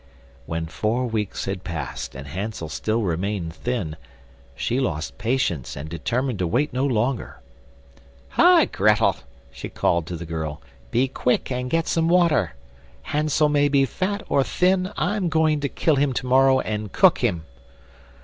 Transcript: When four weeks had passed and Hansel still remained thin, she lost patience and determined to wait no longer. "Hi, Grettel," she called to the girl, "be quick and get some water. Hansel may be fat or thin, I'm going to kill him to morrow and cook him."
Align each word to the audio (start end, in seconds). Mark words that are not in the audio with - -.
When 0.47 0.65
four 0.65 1.05
weeks 1.05 1.45
had 1.45 1.63
passed 1.63 2.15
and 2.15 2.25
Hansel 2.25 2.69
still 2.69 3.03
remained 3.03 3.53
thin, 3.53 3.97
she 4.55 4.79
lost 4.79 5.19
patience 5.19 5.75
and 5.75 5.89
determined 5.89 6.39
to 6.39 6.47
wait 6.47 6.73
no 6.73 6.87
longer. 6.87 7.39
"Hi, 8.29 8.65
Grettel," 8.65 9.17
she 9.51 9.69
called 9.69 10.07
to 10.07 10.15
the 10.15 10.25
girl, 10.25 10.59
"be 10.89 11.07
quick 11.07 11.51
and 11.51 11.69
get 11.69 11.85
some 11.87 12.07
water. 12.07 12.55
Hansel 13.03 13.49
may 13.49 13.67
be 13.69 13.85
fat 13.85 14.23
or 14.27 14.43
thin, 14.43 14.91
I'm 14.97 15.29
going 15.29 15.59
to 15.59 15.69
kill 15.69 15.97
him 15.97 16.13
to 16.13 16.25
morrow 16.25 16.61
and 16.61 16.91
cook 16.91 17.19
him." 17.19 17.43